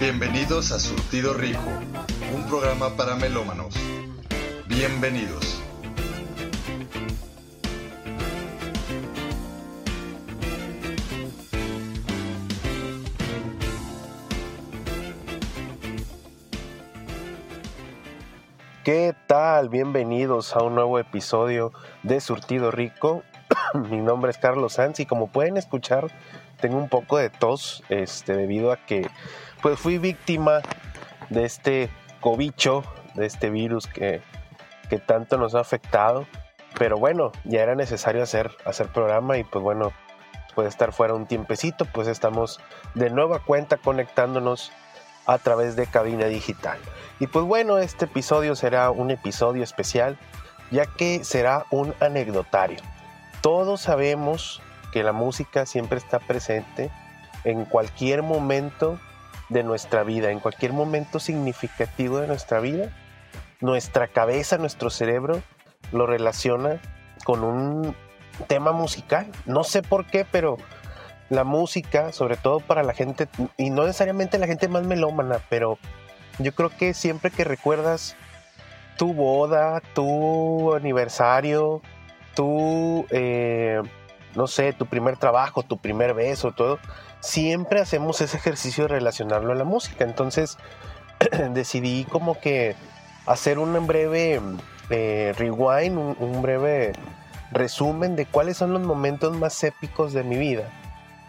[0.00, 1.60] Bienvenidos a Surtido Rico,
[2.34, 3.74] un programa para melómanos.
[4.66, 5.62] Bienvenidos.
[18.82, 19.13] ¿Qué
[19.70, 21.72] Bienvenidos a un nuevo episodio
[22.02, 23.22] de Surtido Rico.
[23.74, 26.08] Mi nombre es Carlos Sanz y como pueden escuchar,
[26.60, 29.08] tengo un poco de tos este, debido a que
[29.62, 30.60] pues fui víctima
[31.30, 31.88] de este
[32.20, 32.82] cobicho,
[33.14, 34.22] de este virus que,
[34.90, 36.26] que tanto nos ha afectado.
[36.78, 39.92] Pero bueno, ya era necesario hacer, hacer programa y pues bueno,
[40.54, 42.60] puede estar fuera un tiempecito, pues estamos
[42.94, 44.72] de nueva cuenta conectándonos
[45.26, 46.78] a través de cabina digital.
[47.20, 50.18] Y pues bueno, este episodio será un episodio especial,
[50.70, 52.80] ya que será un anecdotario.
[53.40, 56.90] Todos sabemos que la música siempre está presente
[57.44, 58.98] en cualquier momento
[59.48, 62.90] de nuestra vida, en cualquier momento significativo de nuestra vida.
[63.60, 65.42] Nuestra cabeza, nuestro cerebro
[65.92, 66.80] lo relaciona
[67.24, 67.94] con un
[68.48, 69.30] tema musical.
[69.46, 70.56] No sé por qué, pero
[71.30, 75.78] la música, sobre todo para la gente, y no necesariamente la gente más melómana, pero
[76.38, 78.16] yo creo que siempre que recuerdas
[78.96, 81.80] tu boda, tu aniversario,
[82.34, 83.80] tu, eh,
[84.34, 86.78] no sé, tu primer trabajo, tu primer beso, todo,
[87.20, 90.04] siempre hacemos ese ejercicio de relacionarlo a la música.
[90.04, 90.58] Entonces
[91.50, 92.76] decidí como que
[93.26, 94.40] hacer un breve
[94.90, 96.92] eh, rewind, un breve
[97.52, 100.70] resumen de cuáles son los momentos más épicos de mi vida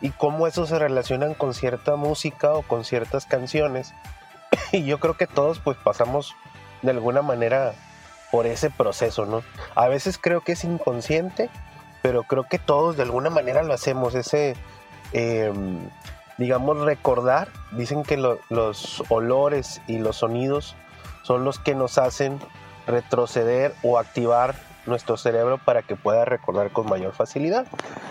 [0.06, 3.96] y cómo eso se relacionan con cierta música o con ciertas canciones.
[4.72, 6.36] y yo creo que todos pues pasamos
[6.84, 7.74] de alguna manera
[8.32, 9.42] por ese proceso, ¿no?
[9.74, 11.50] A veces creo que es inconsciente,
[12.04, 14.56] pero creo que todos de alguna manera lo hacemos, ese,
[15.12, 15.90] em,
[16.38, 17.48] digamos, recordar.
[17.72, 20.76] Dicen que los olores y los sonidos
[21.24, 22.40] son los que nos hacen
[22.86, 24.54] retroceder o activar
[24.86, 27.66] nuestro cerebro para que pueda recordar con mayor facilidad.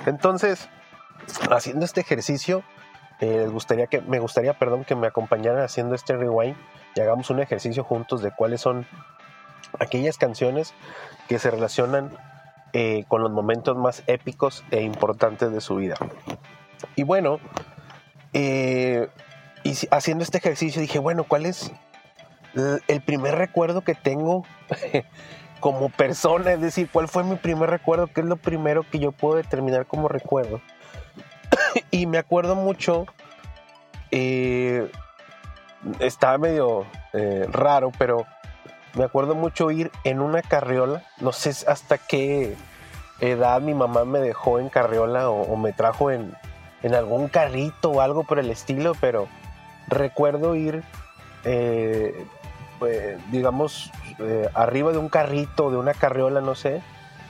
[0.06, 0.68] Entonces,
[1.50, 2.62] haciendo este ejercicio,
[3.20, 6.56] eh, gustaría que, me gustaría perdón, que me acompañaran haciendo este rewind
[6.94, 8.86] y hagamos un ejercicio juntos de cuáles son
[9.78, 10.74] aquellas canciones
[11.28, 12.10] que se relacionan
[12.72, 15.94] eh, con los momentos más épicos e importantes de su vida.
[16.96, 17.38] Y bueno,
[18.32, 19.08] eh,
[19.62, 21.72] y haciendo este ejercicio dije, bueno, ¿cuál es
[22.86, 24.44] el primer recuerdo que tengo
[25.60, 26.52] como persona?
[26.52, 28.08] Es decir, ¿cuál fue mi primer recuerdo?
[28.08, 30.60] ¿Qué es lo primero que yo puedo determinar como recuerdo?
[31.90, 33.06] y me acuerdo mucho,
[34.10, 34.90] eh,
[35.98, 38.26] estaba medio eh, raro, pero
[38.94, 42.54] me acuerdo mucho ir en una carriola, no sé hasta qué
[43.20, 46.34] edad mi mamá me dejó en carriola o, me trajo en,
[46.94, 49.26] algún carrito o algo por el estilo, pero
[49.88, 50.82] recuerdo ir,
[51.44, 52.26] eh,
[52.78, 53.90] pues, digamos,
[54.54, 56.82] arriba de un carrito, de una carriola, no sé,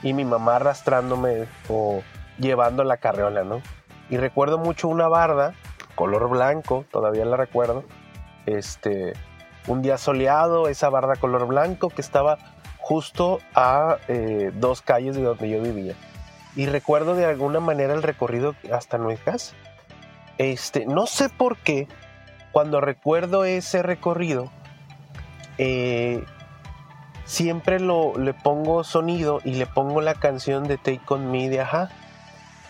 [0.03, 2.03] y mi mamá arrastrándome o
[2.37, 3.61] llevando la carriola, ¿no?
[4.09, 5.53] Y recuerdo mucho una barda,
[5.95, 7.83] color blanco, todavía la recuerdo.
[8.45, 9.13] Este,
[9.67, 12.37] un día soleado, esa barda color blanco que estaba
[12.77, 15.95] justo a eh, dos calles de donde yo vivía.
[16.55, 19.55] Y recuerdo de alguna manera el recorrido hasta nuestra casa.
[20.37, 21.87] Este, no sé por qué,
[22.51, 24.51] cuando recuerdo ese recorrido,
[25.57, 26.23] eh,
[27.25, 31.61] siempre lo, le pongo sonido y le pongo la canción de Take On Me de
[31.61, 31.89] Aja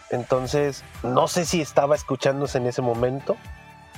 [0.09, 3.37] entonces, no sé si estaba escuchándose en ese momento.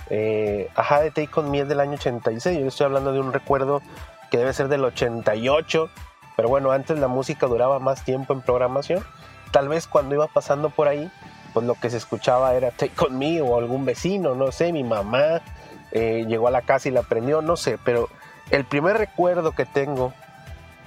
[0.10, 2.60] Eh, Ajá de Take On Me es del año 86.
[2.60, 3.82] Yo estoy hablando de un recuerdo
[4.32, 5.90] que debe ser del 88.
[6.36, 9.04] Pero bueno, antes la música duraba más tiempo en programación.
[9.52, 11.12] Tal vez cuando iba pasando por ahí,
[11.54, 14.84] pues lo que se escuchaba era Take On Me o algún vecino, no sé, mi
[14.84, 15.42] mamá
[15.92, 17.78] eh, llegó a la casa y la prendió, no sé.
[17.84, 18.10] Pero
[18.52, 20.14] el primer recuerdo que tengo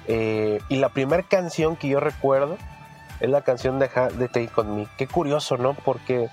[0.07, 2.57] eh, y la primera canción que yo recuerdo
[3.21, 4.87] es la canción de, de Take On Me.
[4.97, 5.75] Qué curioso, ¿no?
[5.75, 6.28] Porque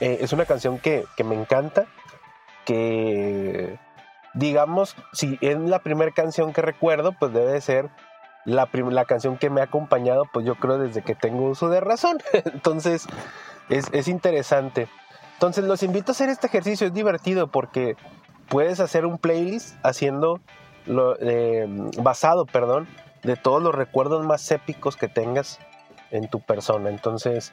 [0.00, 1.86] eh, es una canción que, me encanta,
[2.64, 3.78] que
[4.34, 7.90] digamos, si es la primera canción que recuerdo, pues debe ser
[8.44, 11.80] la, la canción que me ha acompañado, pues yo creo desde que tengo uso de
[11.80, 12.18] razón.
[12.32, 13.06] Entonces,
[13.68, 14.88] es, interesante.
[15.34, 17.96] Entonces, los invito a hacer este ejercicio, es divertido porque
[18.48, 20.40] puedes hacer un playlist haciendo
[21.20, 21.66] eh,
[21.98, 22.88] basado, perdón,
[23.22, 25.58] de todos los recuerdos más épicos que tengas
[26.10, 26.90] en tu persona.
[26.90, 27.52] Entonces,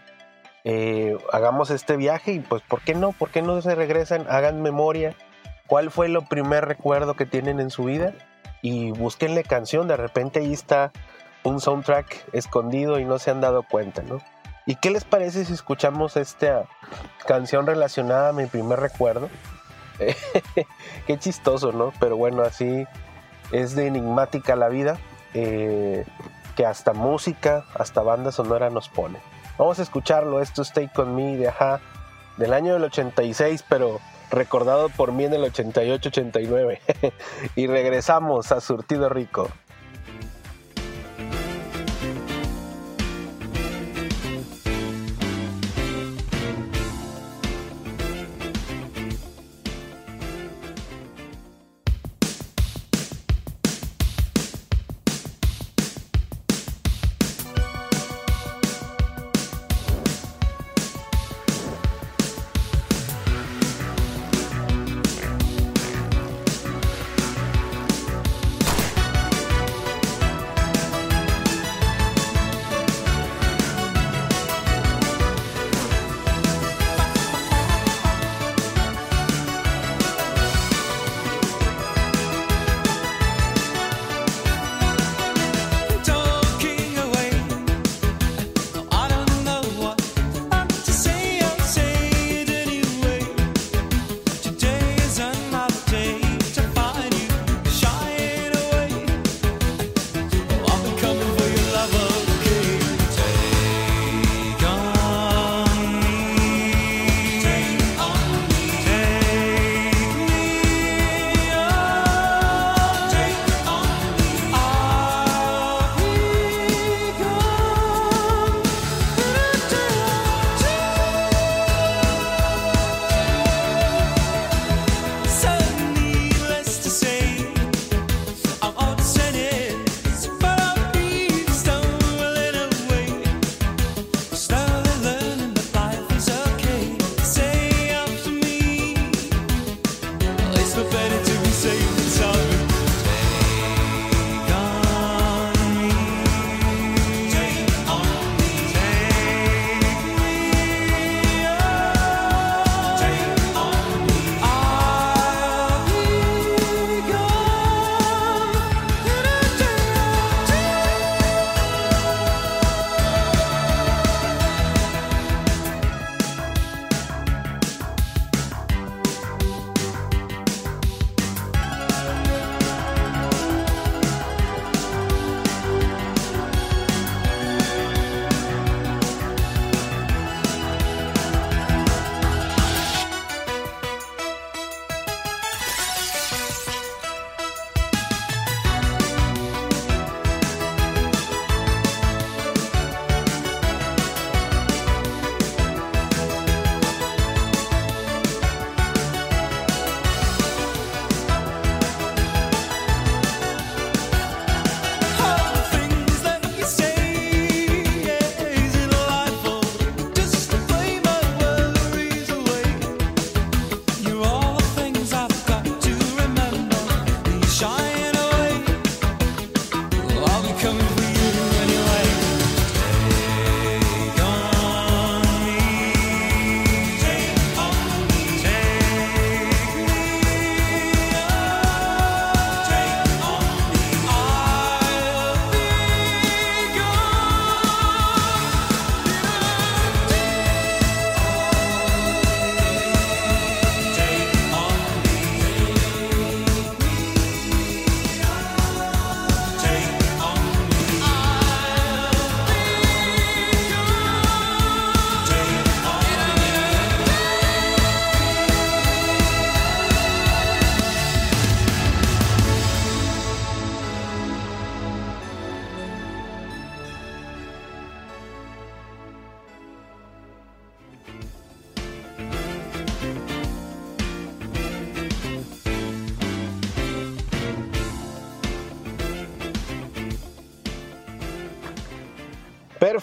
[0.63, 3.11] eh, hagamos este viaje y pues, ¿por qué no?
[3.11, 4.25] ¿Por qué no se regresan?
[4.29, 5.15] Hagan memoria.
[5.67, 8.13] ¿Cuál fue lo primer recuerdo que tienen en su vida?
[8.61, 9.87] Y búsquenle canción.
[9.87, 10.91] De repente ahí está
[11.43, 14.19] un soundtrack escondido y no se han dado cuenta, ¿no?
[14.65, 16.65] ¿Y qué les parece si escuchamos esta
[17.27, 19.29] canción relacionada a mi primer recuerdo?
[21.07, 21.93] qué chistoso, ¿no?
[21.99, 22.87] Pero bueno, así
[23.51, 24.97] es de enigmática la vida,
[25.33, 26.03] eh,
[26.55, 29.19] que hasta música, hasta banda sonora nos pone.
[29.57, 31.79] Vamos a escucharlo, esto es Take On Me de Aja,
[32.37, 33.99] del año del 86, pero
[34.31, 36.79] recordado por mí en el 88-89.
[37.55, 39.49] y regresamos a Surtido Rico.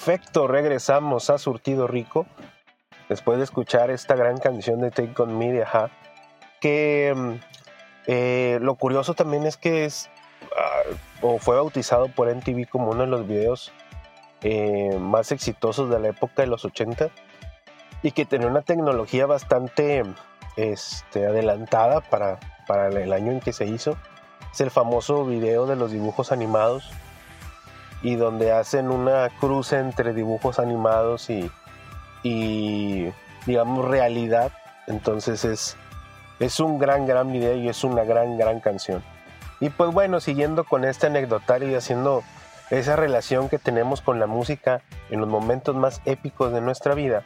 [0.04, 2.26] Perfecto, regresamos a Surtido Rico
[3.09, 5.64] después de escuchar esta gran canción de Take On Me de
[6.61, 7.35] que mm,
[8.09, 10.11] eh, lo curioso también es que es
[10.59, 13.71] ah, o fue bautizado por MTV como uno de los videos
[14.40, 17.09] eh, más exitosos de la época de los 80
[18.02, 20.02] y que tenía una tecnología bastante
[20.56, 23.97] este, adelantada para, para el año en que se hizo.
[24.52, 26.90] Es el famoso video de los dibujos animados
[28.02, 31.50] y donde hacen una cruz entre dibujos animados y,
[32.23, 33.12] y
[33.47, 34.52] digamos realidad.
[34.87, 35.76] Entonces es,
[36.40, 39.02] es un gran, gran video y es una gran, gran canción.
[39.61, 42.25] Y pues bueno, siguiendo con este anecdotario y haciendo
[42.71, 47.23] esa relación que tenemos con la música en los momentos más épicos de nuestra vida,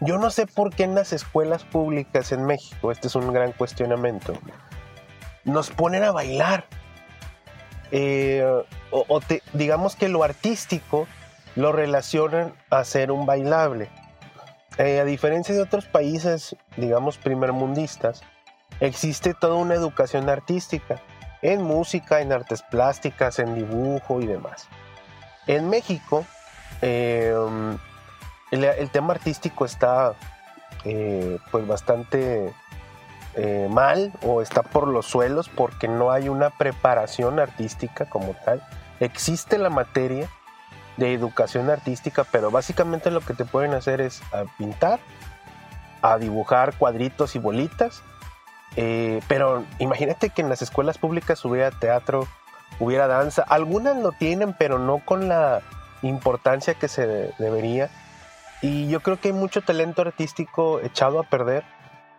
[0.00, 3.52] yo no sé por qué en las escuelas públicas en México, este es un gran
[3.52, 4.34] cuestionamiento,
[5.44, 6.66] nos ponen a bailar.
[7.92, 8.42] Eh,
[8.90, 9.20] o,
[9.52, 11.06] digamos que lo artístico
[11.54, 13.88] lo relacionan a ser un bailable.
[14.78, 18.22] Eh, a diferencia de otros países, digamos, primermundistas,
[18.80, 21.02] existe toda una educación artística
[21.42, 24.68] en música, en artes plásticas, en dibujo y demás.
[25.46, 26.24] En México,
[26.80, 27.34] eh,
[28.50, 30.14] el, tema artístico está
[30.84, 32.52] eh, pues bastante
[33.34, 38.62] eh, mal o está por los suelos porque no hay una preparación artística como tal.
[39.00, 40.28] Existe la materia
[40.96, 44.22] de educación artística, pero básicamente lo que te pueden hacer es
[44.58, 45.00] pintar,
[46.02, 48.02] a dibujar cuadritos y bolitas.
[48.76, 52.26] Eh, pero imagínate que en las escuelas públicas hubiera teatro,
[52.78, 53.42] hubiera danza.
[53.42, 55.62] Algunas lo tienen, pero no con la
[56.02, 57.90] importancia que se debería.
[58.60, 61.64] Y yo creo que hay mucho talento artístico echado a perder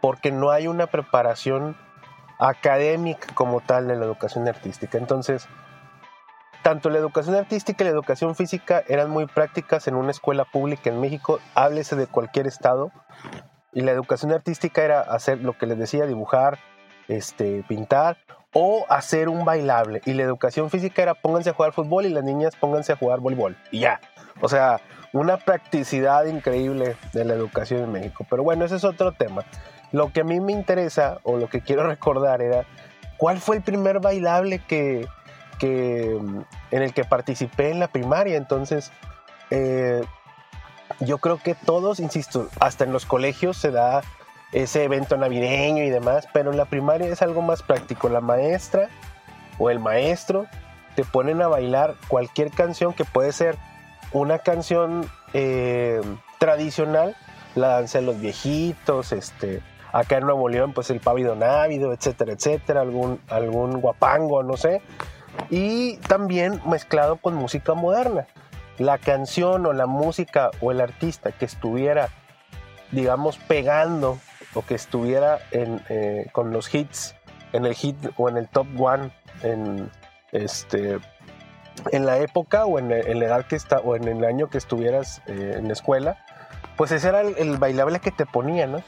[0.03, 1.77] porque no hay una preparación
[2.37, 4.97] académica como tal en la educación artística.
[4.97, 5.47] Entonces,
[6.61, 10.89] tanto la educación artística y la educación física eran muy prácticas en una escuela pública
[10.89, 12.91] en México, háblese de cualquier estado,
[13.71, 16.59] y la educación artística era hacer lo que les decía, dibujar,
[17.07, 18.17] este, pintar
[18.51, 20.01] o hacer un bailable.
[20.03, 23.21] Y la educación física era pónganse a jugar fútbol y las niñas pónganse a jugar
[23.21, 23.55] voleibol.
[23.71, 24.01] Y ya.
[24.41, 24.81] O sea,
[25.13, 28.25] una practicidad increíble de la educación en México.
[28.29, 29.45] Pero bueno, ese es otro tema.
[29.91, 32.65] Lo que a mí me interesa o lo que quiero recordar era
[33.17, 35.07] cuál fue el primer bailable que,
[35.61, 38.35] en el que participé en la primaria.
[38.35, 38.91] Entonces,
[39.51, 40.03] eh,
[40.99, 44.01] yo creo que todos, insisto, hasta en los colegios se da
[44.51, 48.09] ese evento navideño y demás, pero en la primaria es algo más práctico.
[48.09, 48.89] La maestra
[49.59, 50.47] o el maestro
[50.95, 53.57] te ponen a bailar cualquier canción que puede ser
[54.13, 56.01] una canción eh,
[56.39, 57.15] tradicional,
[57.55, 62.33] la danza de los viejitos, este, acá en Nuevo León, pues el pavido návido, etcétera,
[62.33, 64.81] etcétera, algún, algún guapango, no sé,
[65.49, 68.27] y también mezclado con música moderna.
[68.77, 72.09] La canción o la música o el artista que estuviera,
[72.91, 74.17] digamos, pegando
[74.55, 77.15] o que estuviera en, eh, con los hits,
[77.51, 79.11] en el hit o en el top one,
[79.43, 79.91] en
[80.31, 80.99] este
[81.91, 85.21] en la época o en, la edad que está o en el año que estuvieras
[85.25, 86.17] eh, en la escuela,
[86.77, 88.81] pues ese era el, bailable que te ponía, ¿no?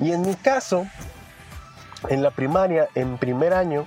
[0.00, 0.86] Y en mi caso,
[2.08, 3.86] en la primaria, en primer año,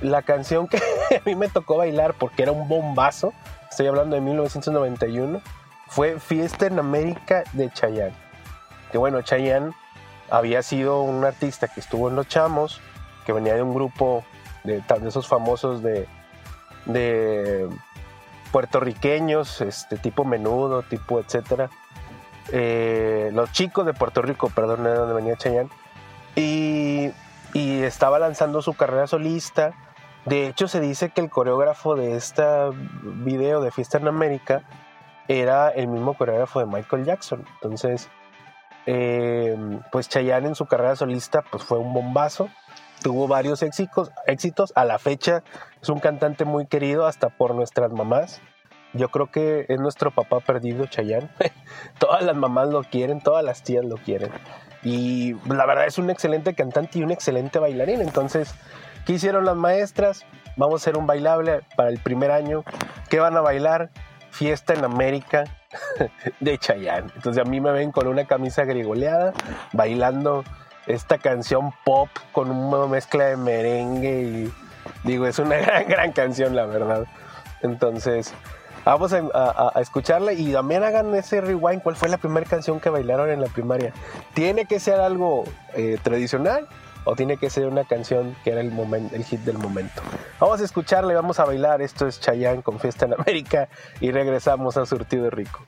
[0.00, 0.76] la canción que
[1.16, 3.32] a mí me tocó bailar porque era un bombazo,
[3.70, 5.40] estoy hablando de 1991,
[5.88, 8.14] fue Fiesta en América de Chayanne.
[8.90, 9.72] Que bueno, Chayanne
[10.30, 12.80] había sido un artista que estuvo en Los Chamos,
[13.24, 14.24] que venía de un grupo
[14.64, 16.08] de, de esos famosos de,
[16.86, 17.68] de
[18.52, 21.70] puertorriqueños, este tipo menudo, tipo etcétera.
[22.52, 25.70] Eh, los chicos de Puerto Rico, perdón, de donde venía Chayanne.
[26.34, 27.10] Y,
[27.52, 29.72] y estaba lanzando su carrera solista.
[30.24, 32.42] De hecho, se dice que el coreógrafo de este
[33.02, 34.62] video de Fiesta en América
[35.28, 37.44] era el mismo coreógrafo de Michael Jackson.
[37.54, 38.08] Entonces,
[38.86, 39.56] eh,
[39.90, 42.48] pues Chayanne en su carrera solista pues fue un bombazo
[43.02, 44.72] tuvo varios éxitos.
[44.74, 45.42] A la fecha
[45.82, 48.40] es un cantante muy querido hasta por nuestras mamás.
[48.92, 51.28] Yo creo que es nuestro papá perdido, Chayanne.
[51.98, 54.30] todas las mamás lo quieren, todas las tías lo quieren.
[54.82, 58.00] Y la verdad es un excelente cantante y un excelente bailarín.
[58.00, 58.54] Entonces,
[59.04, 60.24] ¿qué hicieron las maestras?
[60.56, 62.64] Vamos a hacer un bailable para el primer año.
[63.10, 63.90] ¿Qué van a bailar?
[64.30, 65.44] Fiesta en América
[66.40, 67.10] de Chayanne.
[67.16, 69.32] Entonces a mí me ven con una camisa grigoleada,
[69.72, 70.44] bailando
[70.86, 74.52] esta canción pop con una mezcla de merengue y
[75.04, 77.06] digo, es una gran, gran canción, la verdad.
[77.62, 78.32] Entonces,
[78.84, 81.82] vamos a, escucharla y también hagan ese rewind.
[81.82, 83.92] ¿Cuál fue la primera canción que bailaron en la primaria?
[84.34, 86.68] ¿Tiene que ser algo eh, tradicional
[87.04, 88.72] o tiene que ser una canción que era el,
[89.12, 90.02] el hit del momento?
[90.38, 91.82] Vamos a escucharla y vamos a bailar.
[91.82, 93.68] Esto es Chayanne con Fiesta en América
[94.00, 95.66] y regresamos a Surtido Rico.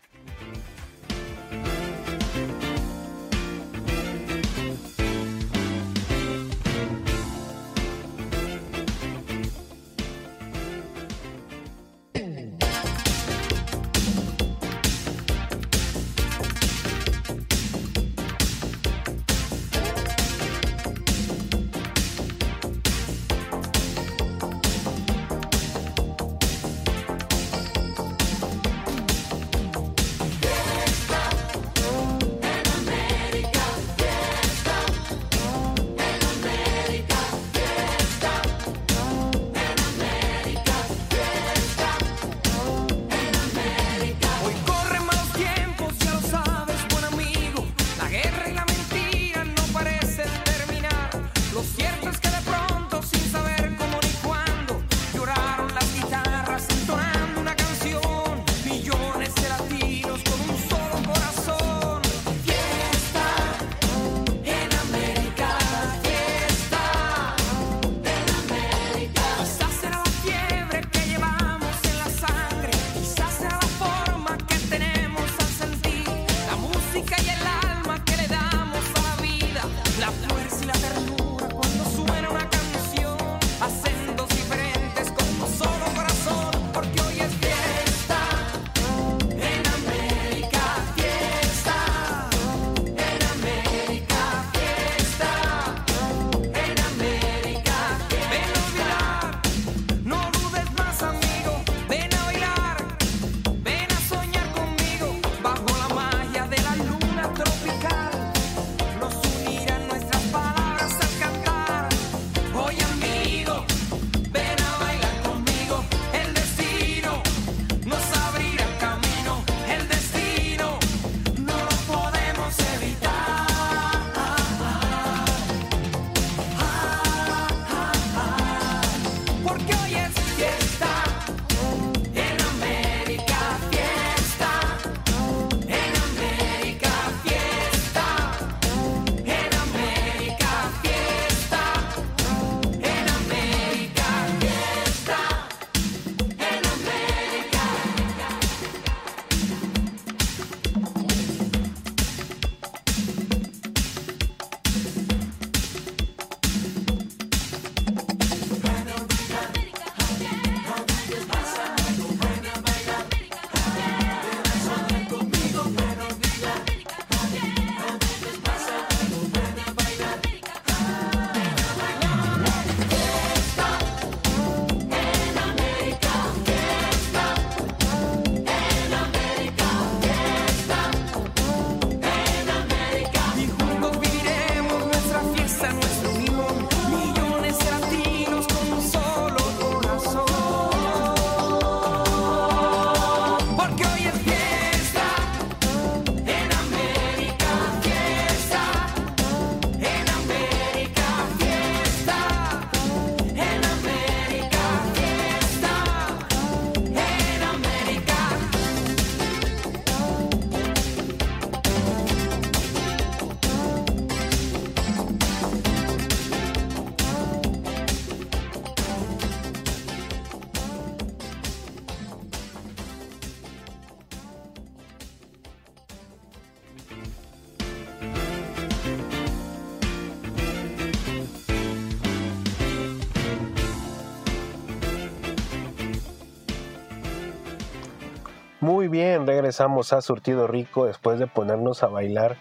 [239.48, 242.36] Regresamos a Surtido Rico después de ponernos a bailar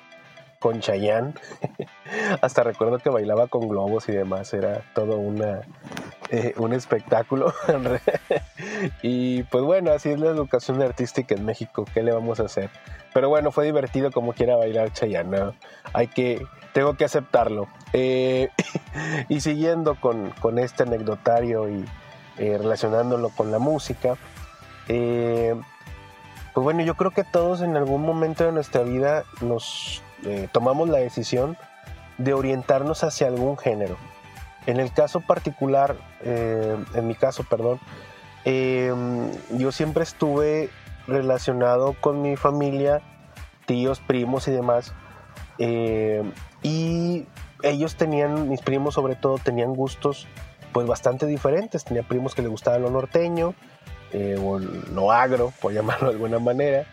[0.60, 1.36] con Chayanne.
[2.41, 5.62] Hasta recuerdo que bailaba con globos y demás, era todo una,
[6.32, 7.54] eh, un espectáculo.
[9.02, 12.70] y pues bueno, así es la educación artística en México, ¿qué le vamos a hacer?
[13.13, 15.54] Pero bueno, fue divertido como quiera bailar Chayanne,
[15.93, 17.70] hay que, tengo que aceptarlo.
[17.93, 18.50] Eh,
[19.30, 21.86] y siguiendo con, con, este anecdotario y
[22.38, 24.17] eh, relacionándolo con la música,
[26.58, 30.89] pues bueno, yo creo que todos en algún momento de nuestra vida nos eh, tomamos
[30.89, 31.56] la decisión
[32.17, 33.96] de orientarnos hacia algún género.
[34.65, 37.80] En el caso particular, eh, en mi caso, perdón,
[38.43, 40.72] em, yo siempre estuve
[41.06, 43.04] relacionado con mi familia,
[43.67, 44.96] tíos, primos y demás.
[45.60, 46.24] Eh,
[46.63, 47.28] y
[47.62, 50.28] ellos tenían, mis primos sobre todo, tenían gustos
[50.72, 51.86] pues bastante diferentes.
[51.86, 53.54] Tenía primos que les gustaba lo norteño,
[54.13, 56.86] o lo agro, por llamarlo de alguna manera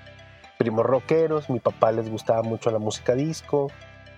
[0.56, 3.70] primos rockeros, mi papá les gustaba mucho la música disco,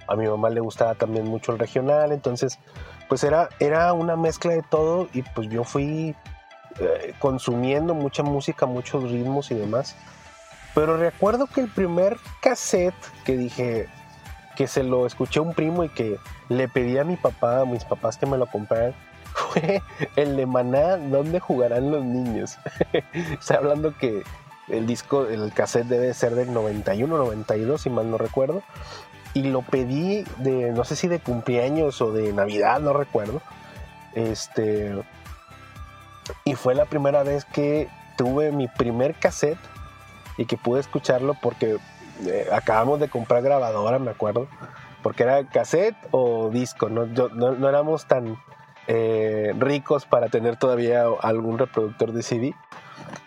[0.06, 2.58] a mi mamá le gustaba también mucho el regional, entonces
[3.08, 6.14] pues era, era una mezcla de todo y pues yo fui
[6.78, 9.96] eh, consumiendo mucha música, muchos ritmos y demás.
[10.74, 13.88] Pero recuerdo que el primer cassette que dije
[14.56, 17.64] que se lo escuché a un primo y que le pedí a mi papá, a
[17.64, 18.94] mis papás que me lo compraran,
[19.36, 19.82] fue
[20.16, 22.58] el de Maná, ¿dónde jugarán los niños?
[23.12, 24.22] Está hablando que
[24.68, 28.62] el disco, el cassette debe ser del 91, 92, si mal no recuerdo.
[29.34, 33.42] Y lo pedí de, no sé si de cumpleaños o de Navidad, no recuerdo.
[34.14, 34.96] Este.
[36.44, 39.58] Y fue la primera vez que tuve mi primer cassette
[40.38, 41.76] y que pude escucharlo porque
[42.24, 44.48] eh, acabamos de comprar grabadora, me acuerdo.
[45.02, 48.38] Porque era cassette o disco, no, no, éramos tan
[48.86, 52.54] eh, ricos para tener todavía algún reproductor de CD.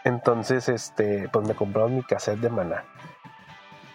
[0.03, 2.85] Entonces, este, pues me compraron mi cassette de Maná.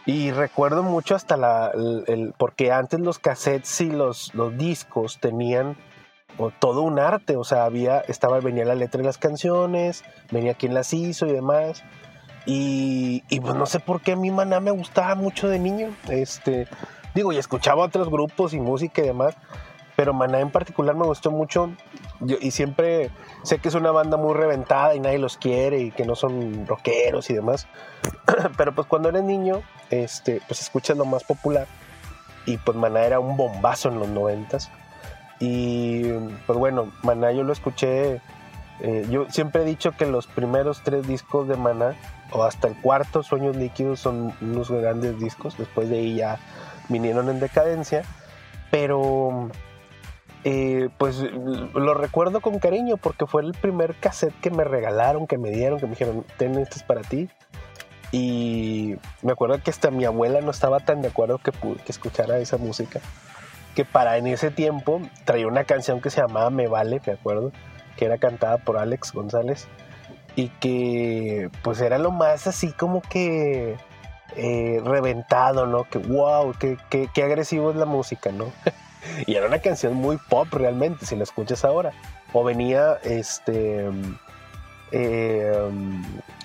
[0.06, 1.72] Y recuerdo mucho hasta la,
[2.06, 5.76] el, porque antes los cassettes y los, los discos tenían
[6.58, 10.74] todo un arte, o sea, había, estaba, venía la letra de las canciones, venía quien
[10.74, 11.82] las hizo y demás.
[12.44, 15.88] Y, y pues no sé por qué a mí Maná me gustaba mucho de niño.
[16.08, 16.68] Este,
[17.14, 19.36] digo, y escuchaba otros grupos y música y demás,
[19.96, 21.70] pero Maná en particular me gustó mucho
[22.40, 23.10] y siempre
[23.42, 26.66] sé que es una banda muy reventada y nadie los quiere y que no son
[26.66, 27.66] rockeros y demás.
[28.56, 31.66] Pero pues cuando eres niño, este, pues escuchas lo más popular.
[32.46, 34.70] Y pues Maná era un bombazo en los noventas.
[35.40, 36.10] Y
[36.46, 38.20] pues bueno, Maná yo lo escuché.
[38.80, 41.94] Eh, yo siempre he dicho que los primeros tres discos de Maná,
[42.32, 45.56] o hasta el cuarto, Sueños Líquidos, son unos grandes discos.
[45.56, 46.38] Después de ahí ya
[46.88, 48.02] vinieron en decadencia.
[48.70, 49.50] Pero
[50.46, 55.38] eh, pues lo recuerdo con cariño porque fue el primer cassette que me regalaron, que
[55.38, 57.30] me dieron, que me dijeron, ten, este es para ti.
[58.12, 62.38] Y me acuerdo que hasta mi abuela no estaba tan de acuerdo que, que escuchara
[62.38, 63.00] esa música.
[63.74, 67.50] Que para en ese tiempo traía una canción que se llamaba Me Vale, me acuerdo,
[67.96, 69.66] que era cantada por Alex González.
[70.36, 73.76] Y que pues era lo más así como que
[74.36, 75.84] eh, reventado, ¿no?
[75.84, 78.52] Que wow, qué, qué, qué agresivo es la música, ¿no?
[79.26, 81.92] y era una canción muy pop realmente, si la escuchas ahora.
[82.32, 83.88] O venía, este,
[84.92, 85.70] eh,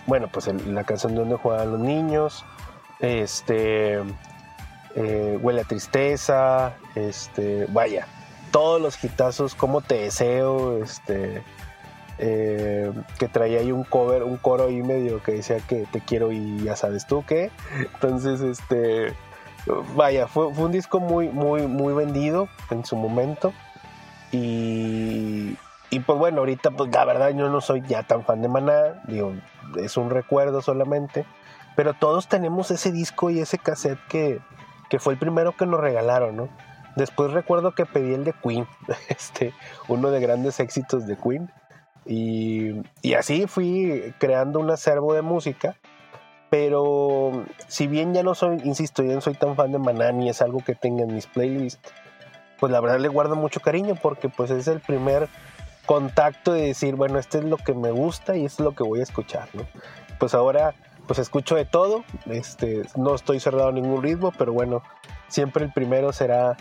[0.06, 2.45] bueno, pues la canción donde juegan los niños,
[3.00, 4.00] este,
[4.95, 8.08] eh, Huele a Tristeza, este, vaya,
[8.52, 11.43] todos los hitazos, Como te deseo, este,
[12.17, 16.32] eh, que traía ahí un cover, un coro ahí medio que decía que te quiero
[16.32, 17.52] y ya sabes tú qué.
[17.93, 19.13] Entonces, este,
[19.95, 23.54] vaya, fue, un disco muy, muy, muy vendido en su momento.
[24.32, 25.56] Y,
[25.89, 29.04] y pues bueno, ahorita pues la verdad yo no soy ya tan fan de Maná,
[29.78, 31.26] es un recuerdo solamente.
[31.76, 34.39] Pero todos tenemos ese disco y ese cassette que,
[34.89, 36.50] que fue el primero que nos regalaron, ¿no?
[36.95, 38.67] Después recuerdo que pedí el de Queen,
[39.10, 39.54] este,
[39.88, 41.50] uno de grandes éxitos de Queen.
[42.06, 45.76] Y, y así fui creando un acervo de música
[46.49, 50.29] pero si bien ya no soy, insisto, ya no soy tan fan de Maná ni
[50.29, 51.91] es algo que tenga en mis playlists,
[52.59, 55.29] pues la verdad le guardo mucho cariño porque pues es el primer
[55.85, 58.83] contacto de decir, bueno, este es lo que me gusta y esto es lo que
[58.83, 59.63] voy a escuchar, ¿no?
[60.19, 60.75] Pues ahora
[61.07, 64.83] pues escucho de todo, este, no estoy cerrado a ningún ritmo, pero bueno,
[65.27, 66.55] siempre el primero será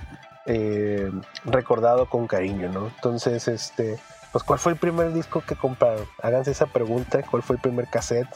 [0.46, 1.10] eh,
[1.44, 2.86] recordado con cariño, ¿no?
[2.86, 3.98] Entonces, este,
[4.32, 6.06] pues ¿cuál fue el primer disco que compraron?
[6.22, 8.34] Háganse esa pregunta, ¿cuál fue el primer cassette?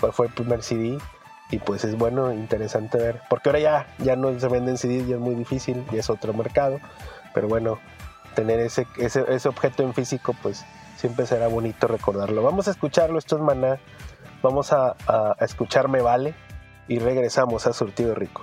[0.00, 0.98] Cuál fue el primer CD
[1.50, 5.16] y pues es bueno, interesante ver, porque ahora ya, ya no se venden CDs, ya
[5.16, 6.78] es muy difícil, ya es otro mercado,
[7.34, 7.78] pero bueno,
[8.34, 10.64] tener ese, ese, objeto en físico pues
[10.96, 12.42] siempre será bonito recordarlo.
[12.42, 13.78] Vamos a escucharlo, esto es Maná
[14.42, 16.34] Vamos a, a escuchar Me Vale
[16.88, 18.42] y regresamos a Surtido Rico.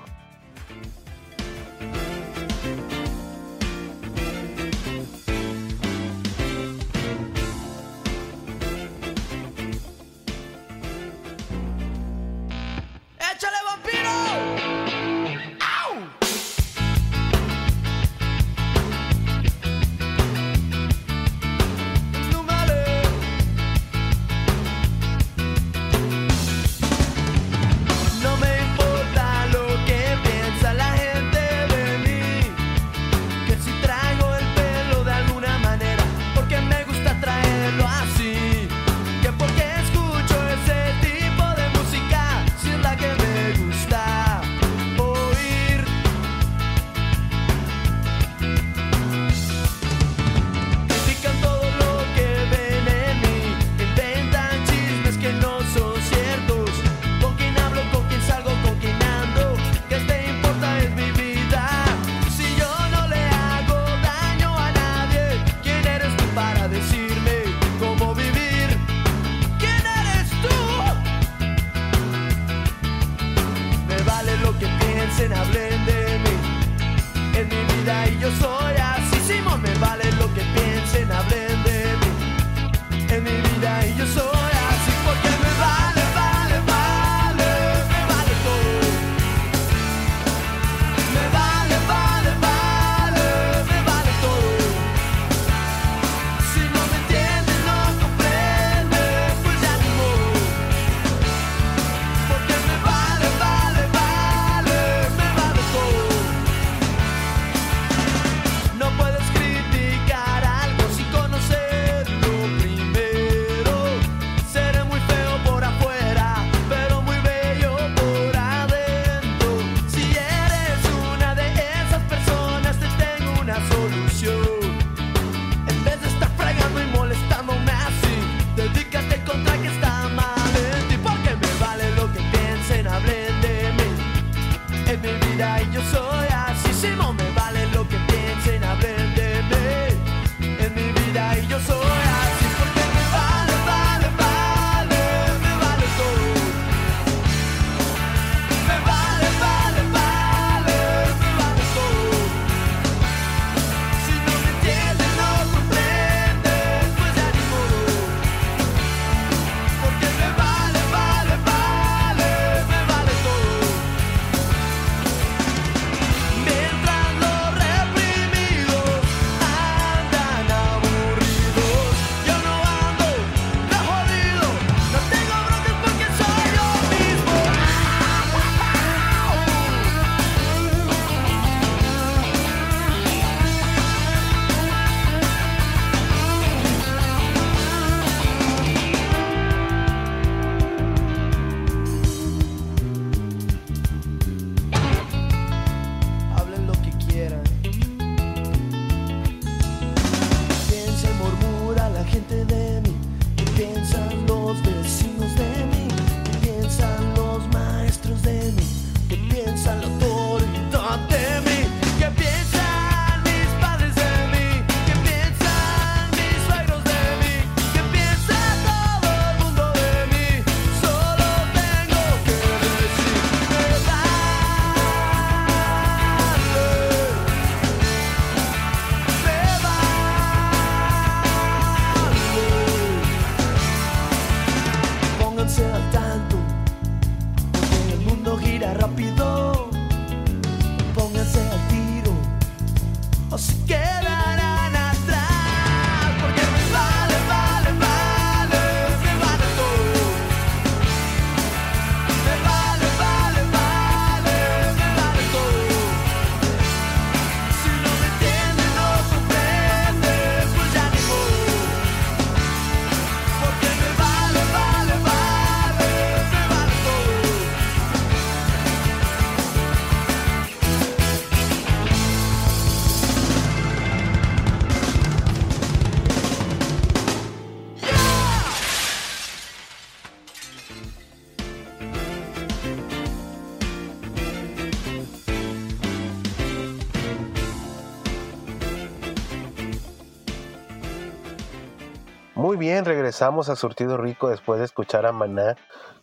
[292.58, 295.56] Bien, regresamos a Surtido Rico después de escuchar a Maná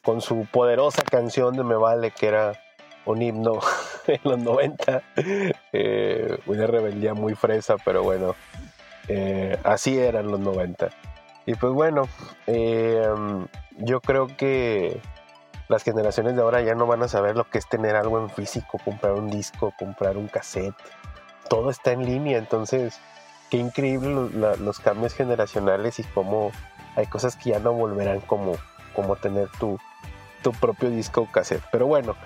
[0.05, 2.53] con su poderosa canción de Me Vale, que era
[3.07, 3.59] un himno
[4.07, 5.03] en los 90,
[5.73, 8.37] eh, una rebeldía muy fresa, pero bueno,
[9.09, 10.91] eh, así eran los 90.
[11.47, 12.09] Y pues bueno,
[12.47, 13.03] eh,
[13.79, 15.01] yo creo que
[15.67, 18.31] las generaciones de ahora ya no van a saber lo que es tener algo en
[18.31, 20.77] físico, comprar un disco, comprar un cassette.
[21.49, 23.01] Todo está en línea, entonces
[23.55, 26.51] qué increíble los, cambios generacionales y cómo
[26.97, 28.57] hay cosas que ya no volverán como,
[28.97, 29.79] como tener tu,
[30.43, 31.63] tu propio disco cassette.
[31.71, 32.17] Pero bueno,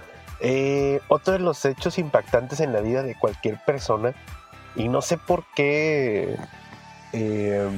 [0.40, 4.14] eh, otro de los hechos impactantes en la vida de cualquier persona,
[4.74, 6.34] y no sé por qué
[7.12, 7.68] eh,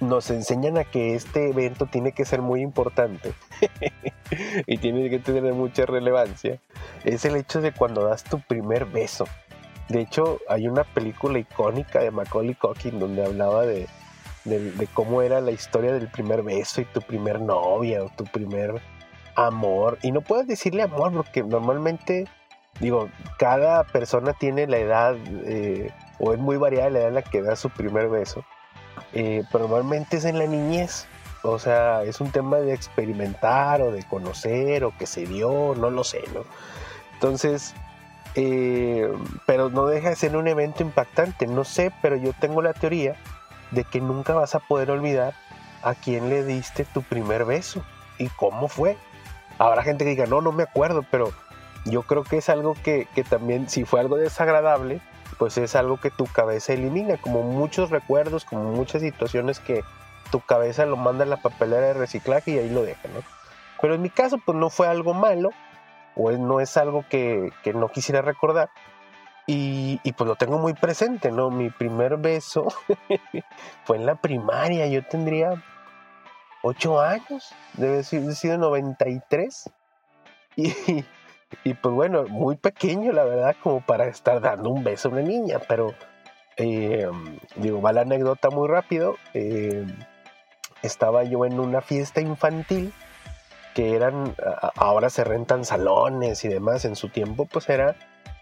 [0.00, 3.34] nos enseñan a que este evento tiene que ser muy importante
[4.66, 6.58] y tiene que tener mucha relevancia,
[7.04, 9.28] es el hecho de cuando das tu primer beso.
[9.88, 13.86] De hecho, hay una película icónica de Macaulay Culkin donde hablaba de,
[14.44, 18.80] de, cómo era la historia del primer beso y tu primer novia o tu primer
[19.36, 19.98] amor.
[20.02, 22.26] Y no puedes decirle amor porque normalmente,
[22.80, 27.22] digo, cada persona tiene la edad eh, o es muy variada la edad en la
[27.22, 28.44] que da su primer beso.
[29.12, 31.06] Eh, pero normalmente es en la niñez.
[31.42, 35.90] O sea, es un tema de experimentar o de conocer o que se dio, no
[35.90, 36.40] lo sé, ¿no?
[37.14, 37.72] Entonces,
[38.36, 39.10] eh,
[39.46, 41.46] pero no deja de ser un evento impactante.
[41.46, 43.16] No sé, pero yo tengo la teoría
[43.70, 45.34] de que nunca vas a poder olvidar
[45.82, 47.82] a quién le diste tu primer beso
[48.18, 48.96] y cómo fue.
[49.58, 51.32] Habrá gente que diga, no, no me acuerdo, pero
[51.86, 55.00] yo creo que es algo que, que también, si fue algo desagradable,
[55.38, 59.82] pues es algo que tu cabeza elimina, como muchos recuerdos, como muchas situaciones que
[60.30, 63.22] tu cabeza lo manda a la papelera de reciclaje y ahí lo deja, ¿no?
[63.80, 65.50] Pero en mi caso, pues no fue algo malo,
[66.16, 68.70] o no es algo que, no quisiera recordar,
[69.46, 71.50] y, pues lo tengo muy presente, ¿no?
[71.50, 72.66] Mi primer beso
[73.84, 75.62] fue en la primaria, yo tendría
[76.62, 79.70] ocho años, debe haber sido 93,
[80.56, 80.74] y,
[81.62, 85.22] y pues bueno, muy pequeño, la verdad, como para estar dando un beso a una
[85.22, 85.94] niña, pero
[86.56, 87.06] eh,
[87.56, 89.16] digo, va la anécdota muy rápido.
[89.34, 89.86] Eh,
[90.82, 92.92] estaba yo en una fiesta infantil
[93.76, 94.34] que eran,
[94.74, 97.94] ahora se rentan salones y demás, en su tiempo pues era,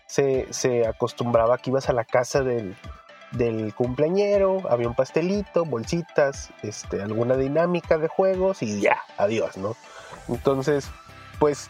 [0.06, 2.76] se, se acostumbraba que ibas a la casa del,
[3.32, 9.74] del cumpleañero, había un pastelito, bolsitas, este, alguna dinámica de juegos y ya, adiós, ¿no?
[10.28, 10.88] Entonces,
[11.40, 11.68] pues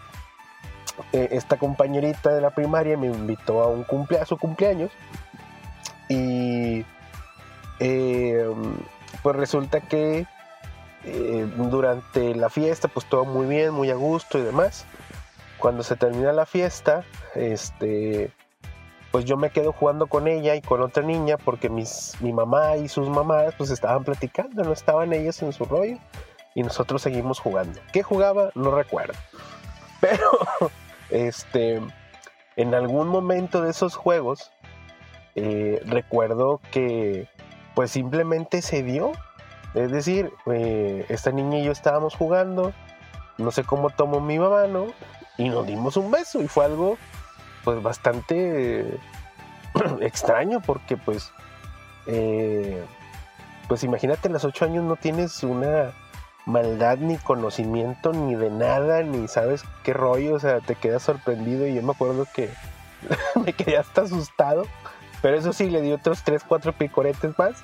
[1.15, 4.93] eh, esta compañerita de la primaria me invitó a, un cumple su cumpleaños
[6.11, 6.85] y
[7.81, 8.47] eh,
[9.23, 10.27] pues resulta que
[11.07, 14.87] eh, durante la fiesta pues todo muy bien, muy a gusto y demás.
[15.59, 18.31] Cuando se termina la fiesta, este,
[19.11, 22.77] pues yo me quedo jugando con ella y con otra niña porque mis, mi mamá
[22.77, 25.99] y sus mamás pues estaban platicando, no estaban ellas en su rollo
[26.55, 27.81] y nosotros seguimos jugando.
[27.93, 28.51] ¿Qué jugaba?
[28.55, 29.15] No recuerdo.
[30.01, 30.31] Pero
[31.11, 31.81] este,
[32.57, 34.51] en algún momento de esos juegos,
[35.35, 37.29] eh, recuerdo que
[37.75, 39.13] pues simplemente se dio.
[39.75, 42.73] Es decir, eh, esta niña y yo estábamos jugando,
[43.39, 44.87] no sé cómo tomó mi mamá, ¿no?
[45.37, 46.97] Y nos dimos un beso y fue algo
[47.65, 48.99] pues bastante
[50.01, 51.33] extraño porque pues
[52.07, 52.85] eh,
[53.69, 55.93] pues imagínate, en los ocho años no tienes una
[56.47, 61.67] maldad ni conocimiento ni de nada, ni sabes qué rollo, o sea, te quedas sorprendido
[61.67, 62.51] y yo me acuerdo que
[63.45, 64.67] me quedé hasta asustado,
[65.23, 67.63] pero eso sí, le di otros 3, 4 picoretes más,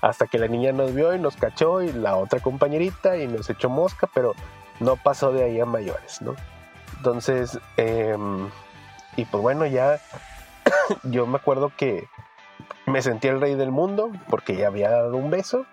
[0.00, 3.50] hasta que la niña nos vio y nos cachó y la otra compañerita y nos
[3.50, 4.34] echó mosca, pero
[4.80, 6.34] no pasó de ahí a mayores, ¿no?
[6.96, 8.48] Entonces, em,
[9.16, 10.00] y pues bueno, ya
[11.04, 12.08] yo me acuerdo que
[12.86, 15.66] me sentí el rey del mundo porque ya había dado un beso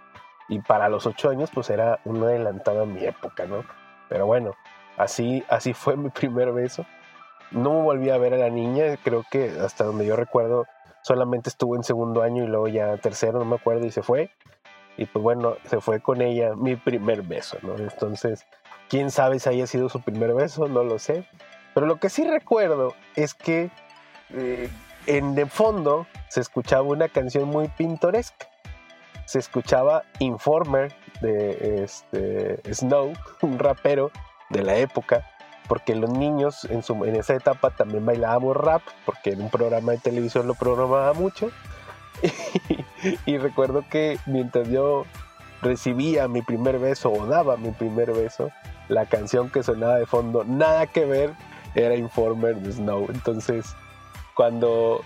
[0.48, 3.64] y para los ocho años pues era un adelantado a mi época, ¿no?
[4.10, 4.54] Pero bueno,
[4.98, 6.86] así, así fue mi primer beso.
[7.52, 10.66] No volví a ver a la niña, creo que hasta donde yo recuerdo
[11.06, 14.32] solamente estuvo en segundo año y luego ya tercero, no me acuerdo, y se fue.
[14.98, 17.78] Y pues bueno, se fue con ella mi primer beso, ¿no?
[17.78, 18.46] Entonces,
[18.90, 21.28] quién sabe si haya sido su primer beso, no lo sé.
[21.74, 23.70] Pero lo que sí recuerdo es que
[24.32, 24.70] eh,
[25.06, 28.48] en de fondo se escuchaba una canción muy pintoresca
[29.26, 34.12] se escuchaba Informer de este, Snow, un rapero
[34.50, 35.26] de la época,
[35.68, 39.94] porque los niños en, su, en esa etapa también bailábamos rap, porque en un programa
[39.94, 41.52] de televisión lo programaba mucho.
[43.28, 45.06] Y, recuerdo que mientras yo
[45.62, 48.50] recibía mi primer beso o daba mi primer beso,
[48.88, 51.34] la canción que sonaba de fondo, nada que ver,
[51.76, 53.08] era Informer de Snow.
[53.10, 53.76] Entonces,
[54.34, 55.02] cuando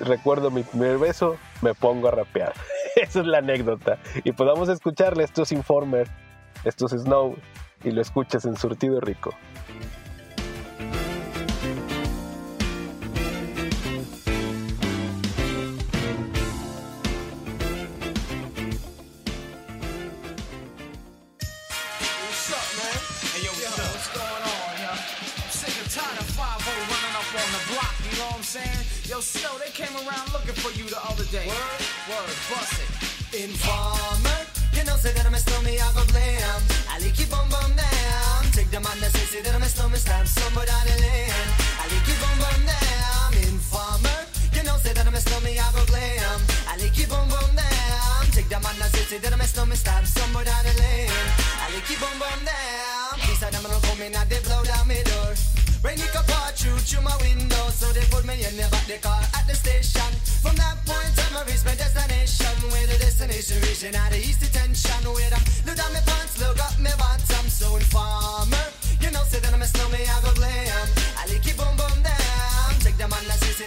[0.00, 2.52] recuerdo mi primer beso, me pongo a rapear.
[2.96, 3.98] Esa es la anécdota.
[4.24, 6.08] Y podamos escucharle estos Informer,
[6.64, 7.36] estos Snow,
[7.84, 9.30] y lo escuchas en Surtido Rico.
[40.06, 41.48] Stamp somewhere down the lane.
[41.80, 43.32] I like you bum bum down.
[43.48, 44.20] Informer,
[44.54, 46.40] you know, say that I'm a snowman, I go glam.
[46.70, 48.22] I like you bum bum down.
[48.30, 51.10] Take the man that say, say that I'm a down the lane.
[51.62, 53.18] I like you bum bum down.
[53.24, 55.34] Please, I don't come in, I they blow down my door.
[55.82, 58.86] Rain it can pour through through my window, so they put me in the back
[58.86, 60.10] the car at the station.
[60.42, 62.54] From that point on, I reached my destination.
[62.70, 65.02] Where the destination reaching out the east detention.
[65.14, 67.46] Where I look down my pants, look up my bottom.
[67.46, 68.55] So informer,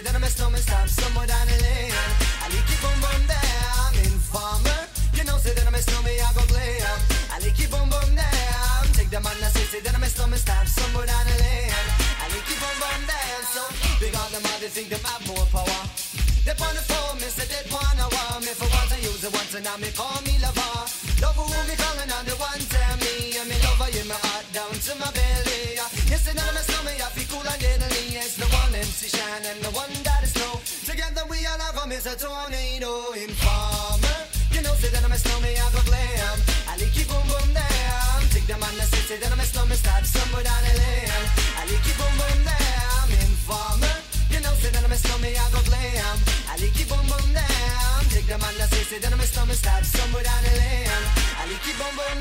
[0.00, 1.92] that I'm a snowman, stop somewhere down the lane.
[1.92, 3.92] I like it boom boom down.
[4.04, 4.80] Informer,
[5.14, 6.98] you know, say that I'm a snowman, I go glam.
[7.32, 8.86] I like it boom boom down.
[9.10, 9.28] I'm a.
[13.10, 13.44] I.
[13.50, 13.62] So
[14.00, 15.82] big on them, they think them have more power.
[16.44, 17.98] They on the phone, me say they want
[18.40, 20.29] me for once I use it once and now me call me
[32.04, 34.16] have a tornado informer.
[34.52, 36.38] You know, say that I'm a snowman, I go glam.
[36.68, 38.20] I like it boom boom down.
[38.32, 41.10] Take the man that say, that I'm a snowman, start somewhere down the lane.
[41.58, 43.06] I like it boom boom down.
[43.20, 43.94] Informer.
[44.30, 46.16] You know, say that I'm a snowman, I go glam.
[46.48, 47.49] I like it boom boom down.
[48.30, 50.86] Take the man that say, say that I'm a snowman, start somewhere down the lane.
[51.34, 51.66] I like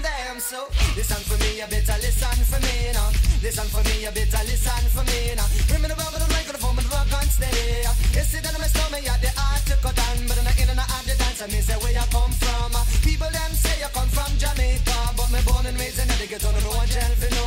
[0.01, 0.41] down.
[0.41, 0.65] So
[0.97, 3.13] listen for me, you better listen for me now.
[3.45, 5.45] Listen for me, you better listen for me now.
[5.69, 7.85] Bring me the rubber, the microphone, but the rock on steady.
[8.17, 10.57] You see that I'm a snowman, yeah, the art to cut down, but I'm not
[10.57, 11.41] in and out the dance.
[11.41, 12.73] I mean, say where you come from.
[13.05, 16.49] People them say you come from Jamaica, but me born and raised in the ghetto,
[16.49, 17.45] no one tell for no.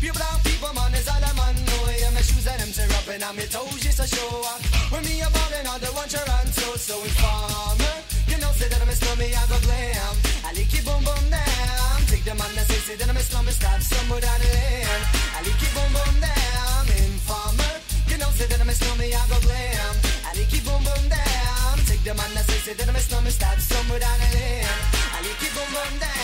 [0.00, 1.52] Pure brown people, man, is all I'm on.
[1.68, 4.40] No, yeah, my shoes and them tear up and my toes just a show.
[4.88, 6.96] When me a ballin', all the one Toronto, so.
[6.99, 6.99] You
[9.00, 10.14] a snowman, I go glam.
[10.44, 11.96] I like it boom boom down.
[12.06, 15.02] Take the man that say, say that I'm a stop somewhere down the lane.
[15.36, 16.84] I like it boom boom down.
[17.00, 17.74] Informer.
[18.08, 19.94] You know, say that I'm a snowman, I go glam.
[20.26, 21.76] I like it boom boom down.
[21.86, 24.68] Take the man that say, say that I'm a stop somewhere down the lane.
[25.14, 26.19] I like it boom boom down.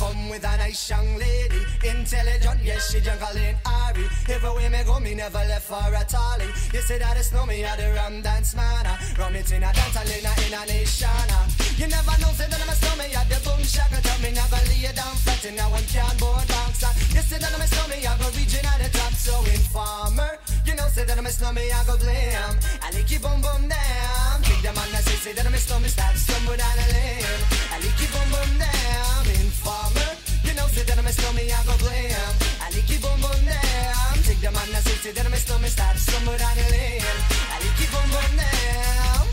[0.00, 4.08] Come with a nice young lady, intelligent, yes, she jungle in Ari.
[4.32, 6.48] Everywhere me go, me never left for a tally.
[6.72, 8.88] You say that it's no me, I the rum dance man.
[8.88, 8.96] Ah.
[9.18, 11.28] Rum it in a dance, I in a, nation.
[11.36, 11.44] Ah.
[11.76, 14.00] You never know, say that I'm a snowman, I the boom shaka.
[14.00, 15.12] Tell me never lay it down
[15.44, 16.80] in a one cardboard box.
[16.80, 16.96] Ah.
[17.12, 20.40] You say that I'm a snowman, I go reaching at the top, so informer.
[20.70, 22.54] You know, say that I'm a snowman, I go glam.
[22.78, 24.38] I like it boom boom down.
[24.46, 27.42] Take the man that say, say that I'm a snowman, start somewhere down the lane.
[27.74, 29.26] I like it boom boom down.
[29.34, 30.14] Informer.
[30.46, 32.30] You know, say that I'm a snowman, I go glam.
[32.62, 34.14] I like it boom boom down.
[34.22, 37.02] Take the man that say, say that I'm a snowman, start somewhere down the lane.
[37.50, 39.26] I like it boom boom down.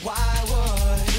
[0.00, 1.09] Why would?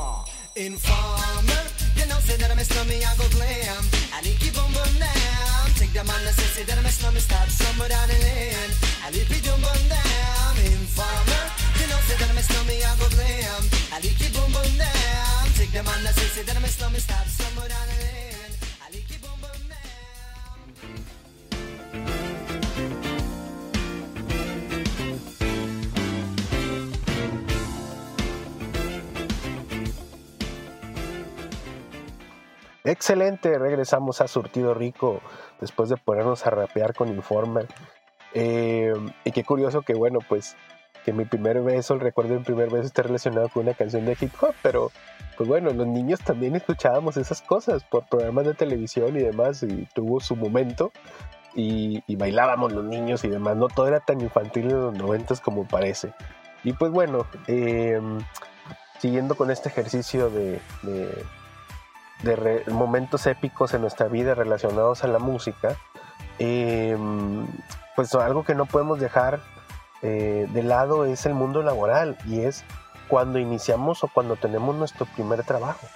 [0.00, 0.24] Informer.
[0.56, 1.62] Informer,
[1.96, 3.99] you know, say that I'm a snowman, I go glam.
[32.90, 35.20] Excelente, regresamos a Surtido Rico
[35.60, 37.68] después de ponernos a rapear con Informer.
[38.34, 40.56] Eh, y qué curioso que, bueno, pues
[41.04, 44.06] que mi primer beso, el recuerdo de mi primer beso esté relacionado con una canción
[44.06, 44.90] de hip hop, pero
[45.36, 49.86] pues bueno, los niños también escuchábamos esas cosas por programas de televisión y demás, y
[49.94, 50.90] tuvo su momento,
[51.54, 55.64] y, bailábamos los niños y demás, no todo era tan infantil en los noventas como
[55.64, 56.12] parece.
[56.64, 58.00] Y pues bueno, eh,
[58.98, 60.60] siguiendo con este ejercicio de,
[62.22, 65.76] de momentos épicos en nuestra vida relacionados a la música,
[66.38, 67.46] em,
[67.96, 69.40] pues algo que no podemos dejar
[70.02, 72.64] eh, de lado es el mundo laboral y es
[73.08, 75.86] cuando iniciamos o cuando tenemos nuestro primer trabajo.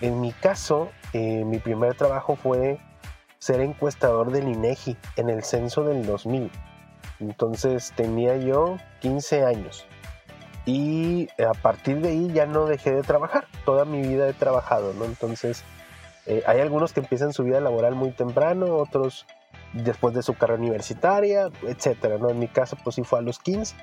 [0.00, 2.78] En mi caso, eh, mi primer trabajo fue
[3.38, 6.50] ser encuestador del INEGI en el censo del 2000.
[7.20, 9.86] Entonces tenía yo 15 años.
[10.66, 13.46] Y a partir de ahí ya no dejé de trabajar.
[13.64, 15.04] Toda mi vida he trabajado, ¿no?
[15.04, 15.64] Entonces
[16.26, 19.26] eh, hay algunos que empiezan su vida laboral muy temprano, otros
[19.72, 22.30] después de su carrera universitaria, etcétera, ¿no?
[22.30, 23.74] En mi caso, pues sí fue a los 15.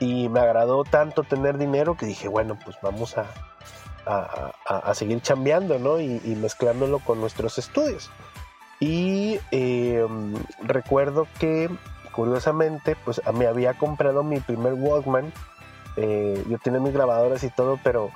[0.00, 3.26] Y me agradó tanto tener dinero que dije, bueno, pues vamos a,
[4.06, 5.98] a, seguir chambeando, ¿no?
[5.98, 8.10] Y, y, mezclándolo con nuestros estudios.
[8.78, 11.70] Y em, recuerdo que,
[12.12, 15.32] curiosamente, pues me había comprado mi primer Walkman.
[15.96, 18.10] Eh, yo tenía mis grabadoras y todo, pero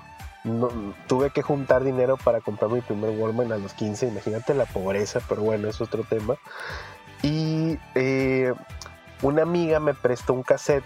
[1.06, 4.08] tuve que juntar dinero para comprar mi primer Walkman a los 15.
[4.08, 6.36] Imagínate la pobreza, pero bueno, es otro tema.
[7.22, 8.54] Y eh,
[9.22, 10.84] una amiga me prestó un cassette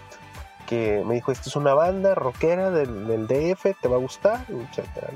[0.67, 5.09] que me dijo, esta es una banda rockera del, DF, te va a gustar, etcétera.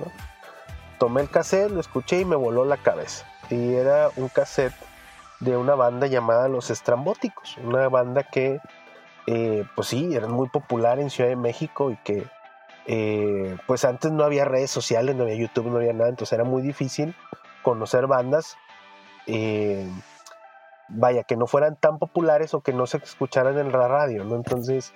[0.99, 4.75] Tomé el cassette, lo escuché y me voló la cabeza y era un cassette
[5.39, 8.59] de una banda llamada Los Estrambóticos, una banda que,
[9.31, 12.25] eh, pues sí, era muy popular en Ciudad de México y que,
[12.87, 16.45] eh, pues antes no había redes sociales, no había YouTube, no había nada, entonces era
[16.45, 17.13] muy difícil
[17.61, 18.57] conocer bandas,
[19.27, 19.87] eh,
[20.87, 24.35] vaya, que no fueran tan populares o que no se escucharan en la radio, ¿no?
[24.35, 24.95] Entonces,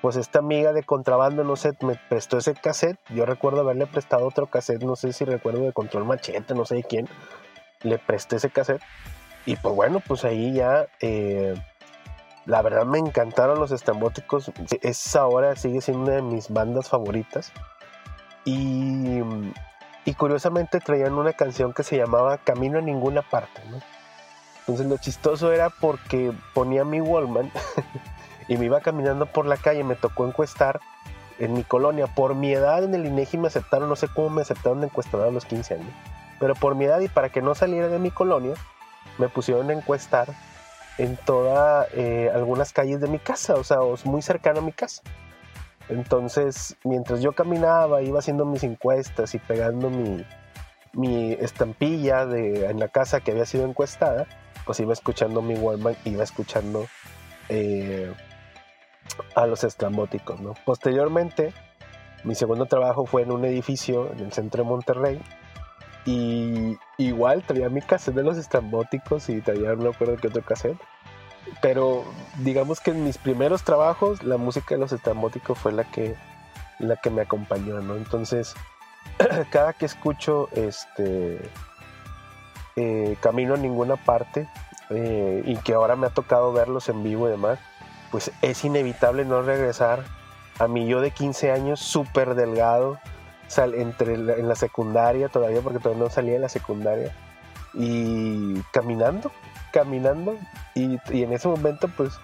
[0.00, 4.28] pues esta amiga de contrabando, no sé, me prestó ese cassette, yo recuerdo haberle prestado
[4.28, 7.08] otro cassette, no sé si recuerdo de Control Machete, no sé de quién,
[7.82, 8.82] le presté ese cassette.
[9.44, 11.56] Y pues bueno, pues ahí ya, eh,
[12.46, 14.50] la verdad me encantaron los estambóticos.
[14.80, 17.52] Es ahora, sigue siendo una de mis bandas favoritas.
[18.44, 19.20] Y,
[20.16, 23.60] curiosamente traían una canción que se llamaba Camino a ninguna parte,
[24.60, 27.50] Entonces lo chistoso era porque ponía mi Wallman
[28.48, 30.80] y me iba caminando por la calle, me tocó encuestar
[31.40, 32.06] en mi colonia.
[32.06, 35.26] Por mi edad en el INEGI me aceptaron, no sé cómo me aceptaron de encuestador
[35.26, 35.92] a los 15 años.
[36.38, 38.54] Pero por mi edad y para que no saliera de mi colonia,
[39.18, 40.28] me pusieron a encuestar
[40.98, 45.02] en todas eh, algunas calles de mi casa, o sea, muy cercano a mi casa.
[45.88, 50.24] Entonces, mientras yo caminaba, iba haciendo mis encuestas y pegando mi,
[50.92, 54.26] mi estampilla de, en la casa que había sido encuestada,
[54.64, 56.86] pues iba escuchando mi Walmart, iba escuchando
[57.48, 58.12] eh,
[59.34, 60.40] a los estrambóticos.
[60.40, 60.54] ¿no?
[60.64, 61.52] Posteriormente,
[62.24, 65.22] mi segundo trabajo fue en un edificio en el centro de Monterrey,
[66.06, 70.78] y igual traía mi cassette de los estrambóticos y traía no recuerdo qué otro cassette.
[71.60, 72.04] Pero
[72.38, 76.14] digamos que en mis primeros trabajos la música de los estrambóticos fue la que,
[76.78, 77.96] la que me acompañó, ¿no?
[77.96, 78.54] Entonces,
[79.50, 81.50] cada que escucho este
[82.76, 84.48] eh, Camino a ninguna parte
[84.90, 87.58] eh, y que ahora me ha tocado verlos en vivo y demás,
[88.10, 90.04] pues es inevitable no regresar
[90.58, 92.98] a mi yo de 15 años súper delgado,
[93.48, 97.14] sal, entre en la secundaria todavía, porque todavía no salía en la secundaria,
[97.74, 99.30] y caminando,
[99.72, 100.36] caminando,
[100.74, 102.18] y, en ese momento pues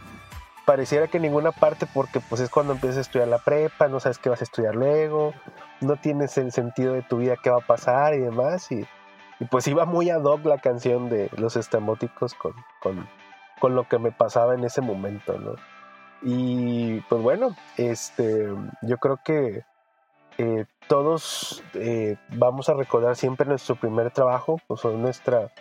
[0.64, 4.18] pareciera que ninguna parte, porque pues es cuando empiezas a estudiar la prepa, no sabes
[4.18, 5.34] qué vas a estudiar luego,
[5.80, 8.86] no tienes el sentido de tu vida, qué va a pasar y demás, y,
[9.50, 13.08] pues iba muy ad hoc la canción de los estramóticos con, con,
[13.60, 15.56] con lo que me pasaba en ese momento, ¿no?
[16.22, 18.48] Y pues bueno, este,
[18.82, 19.64] yo creo que
[20.38, 25.52] eh, todos eh, vamos a recordar siempre nuestro primer trabajo, pues nuestra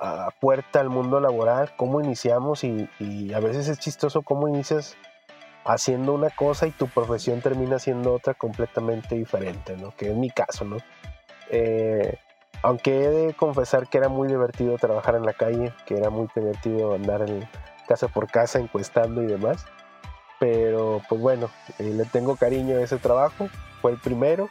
[0.00, 2.88] ah, puerta al mundo laboral, cómo iniciamos y,
[3.34, 4.96] a veces es chistoso cómo inicias
[5.64, 9.94] haciendo una cosa y tu profesión termina siendo otra completamente diferente, ¿no?
[9.96, 10.76] Que es mi caso, ¿no?
[11.50, 12.18] Eh,
[12.62, 16.28] aunque he de confesar que era muy divertido trabajar en la calle, que era muy
[16.34, 17.48] divertido andar en
[17.88, 19.66] casa por casa encuestando y demás,
[20.38, 23.48] pero pues bueno, le tengo cariño a ese trabajo
[23.84, 24.48] fue el primero.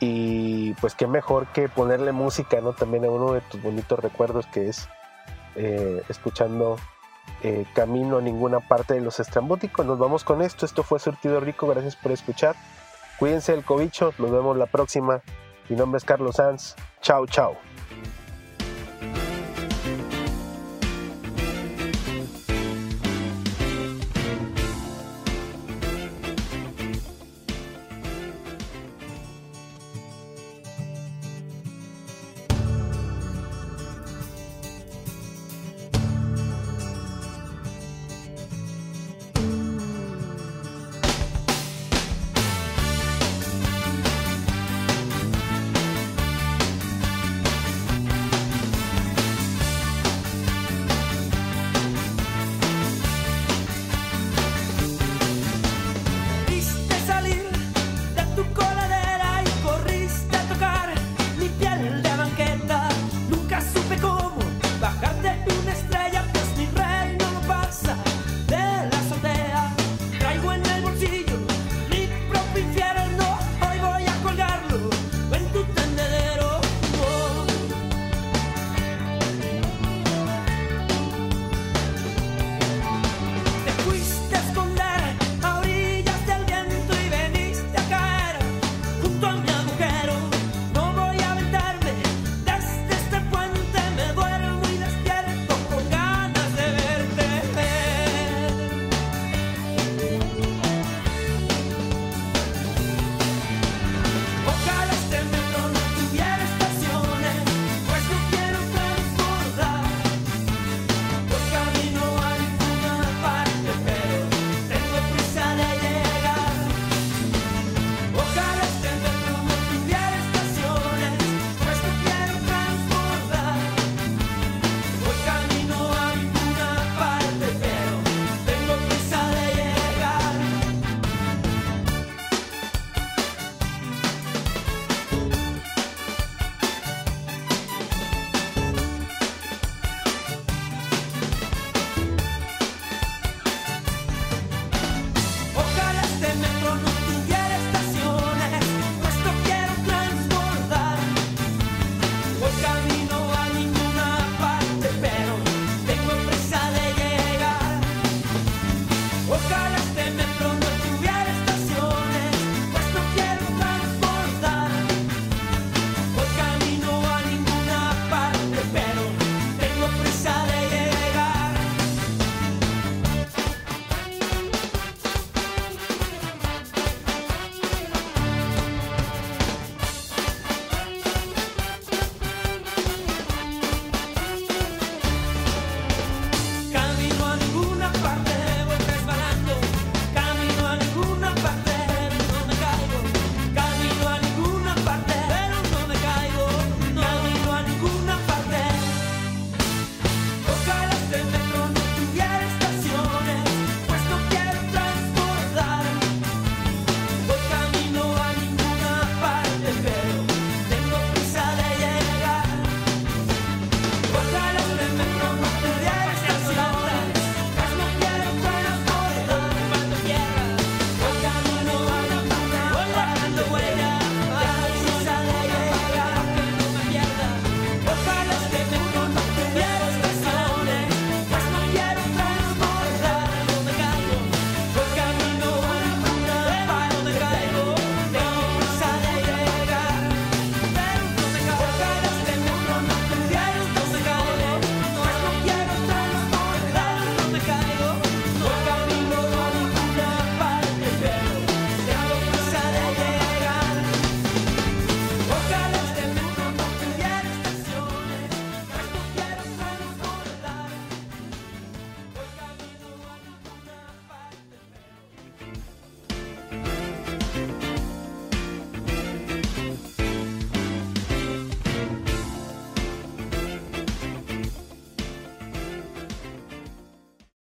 [0.00, 2.72] Y pues qué mejor que ponerle música, ¿no?
[2.72, 4.88] También a uno de tus bonitos recuerdos que es
[5.54, 6.76] eh, escuchando
[7.44, 9.86] eh, Camino a ninguna parte de los estrambóticos.
[9.86, 10.66] Nos vamos con esto.
[10.66, 11.68] Esto fue Surtido Rico.
[11.68, 12.56] Gracias por escuchar.
[13.20, 14.12] Cuídense del cobicho.
[14.18, 15.22] Nos vemos la próxima.
[15.68, 16.74] Mi nombre es Carlos Sanz.
[17.00, 17.67] Chao, chao.